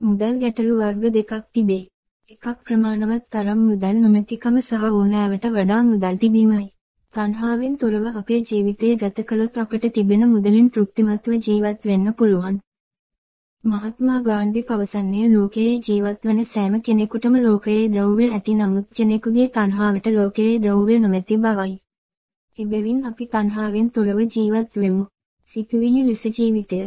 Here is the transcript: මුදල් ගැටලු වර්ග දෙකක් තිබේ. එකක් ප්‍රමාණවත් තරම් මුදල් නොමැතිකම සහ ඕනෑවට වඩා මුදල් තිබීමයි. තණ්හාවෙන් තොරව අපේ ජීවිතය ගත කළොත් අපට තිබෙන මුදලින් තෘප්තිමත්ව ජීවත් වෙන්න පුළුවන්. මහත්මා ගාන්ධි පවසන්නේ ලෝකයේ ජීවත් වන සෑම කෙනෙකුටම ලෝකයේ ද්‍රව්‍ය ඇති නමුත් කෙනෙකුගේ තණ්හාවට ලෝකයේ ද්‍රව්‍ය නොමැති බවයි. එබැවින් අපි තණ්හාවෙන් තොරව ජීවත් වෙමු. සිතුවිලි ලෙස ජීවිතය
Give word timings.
මුදල් 0.00 0.36
ගැටලු 0.42 0.74
වර්ග 0.76 1.02
දෙකක් 1.14 1.32
තිබේ. 1.54 1.88
එකක් 2.30 2.58
ප්‍රමාණවත් 2.64 3.24
තරම් 3.32 3.58
මුදල් 3.64 3.96
නොමැතිකම 4.02 4.54
සහ 4.60 4.84
ඕනෑවට 4.90 5.44
වඩා 5.56 5.80
මුදල් 5.84 6.16
තිබීමයි. 6.22 6.68
තණ්හාවෙන් 7.14 7.74
තොරව 7.76 8.04
අපේ 8.12 8.38
ජීවිතය 8.42 8.88
ගත 8.96 9.24
කළොත් 9.28 9.58
අපට 9.58 9.84
තිබෙන 9.94 10.22
මුදලින් 10.28 10.70
තෘප්තිමත්ව 10.70 11.34
ජීවත් 11.46 11.84
වෙන්න 11.84 12.06
පුළුවන්. 12.12 12.56
මහත්මා 13.64 14.20
ගාන්ධි 14.20 14.62
පවසන්නේ 14.62 15.26
ලෝකයේ 15.28 15.74
ජීවත් 15.86 16.24
වන 16.24 16.40
සෑම 16.44 16.80
කෙනෙකුටම 16.80 17.36
ලෝකයේ 17.38 17.84
ද්‍රව්‍ය 17.88 18.30
ඇති 18.30 18.54
නමුත් 18.54 18.88
කෙනෙකුගේ 18.96 19.48
තණ්හාවට 19.48 20.06
ලෝකයේ 20.10 20.54
ද්‍රව්‍ය 20.58 20.98
නොමැති 20.98 21.38
බවයි. 21.38 21.74
එබැවින් 22.58 23.04
අපි 23.04 23.24
තණ්හාවෙන් 23.26 23.90
තොරව 23.90 24.18
ජීවත් 24.28 24.70
වෙමු. 24.76 25.04
සිතුවිලි 25.50 26.02
ලෙස 26.04 26.24
ජීවිතය 26.30 26.80